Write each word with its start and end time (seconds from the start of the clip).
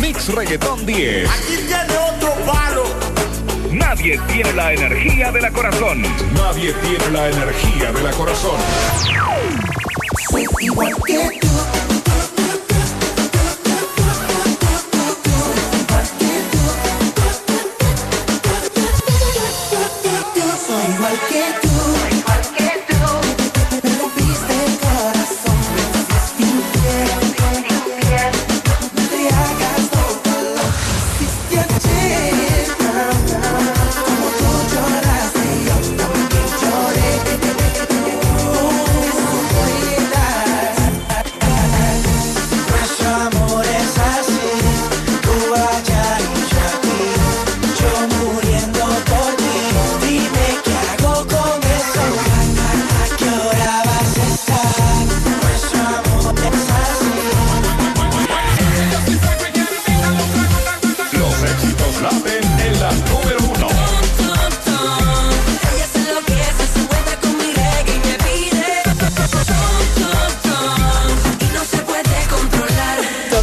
Mix 0.00 0.28
Reggaetón 0.28 0.84
10. 0.86 1.28
Aquí 1.30 1.56
tiene 1.66 1.96
otro 2.14 2.34
palo. 2.44 2.84
Nadie 3.70 4.18
tiene 4.28 4.52
la 4.52 4.72
energía 4.72 5.32
de 5.32 5.40
la 5.40 5.50
corazón. 5.50 6.02
Nadie 6.34 6.72
tiene 6.74 7.10
la 7.10 7.28
energía 7.28 7.92
de 7.92 8.02
la 8.02 8.10
corazón. 8.12 8.58
Soy 10.30 10.46
igual 10.60 10.94
que 11.06 11.38
tú. 11.40 11.81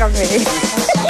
Amerika 0.00 0.08
Bey. 0.08 1.00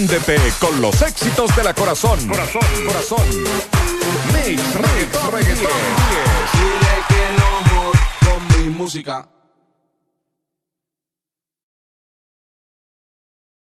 Préndete 0.00 0.40
con 0.58 0.80
los 0.80 1.02
éxitos 1.02 1.54
de 1.54 1.62
la 1.62 1.74
corazón. 1.74 2.26
Corazón, 2.26 2.62
corazón. 2.86 3.20
Mix, 4.32 4.74
reggaetón, 4.74 5.30
reggaetón. 5.30 5.70
Dile 6.54 6.94
que 7.06 7.22
no 7.36 7.92
con 8.24 8.62
mi 8.62 8.70
música. 8.70 9.28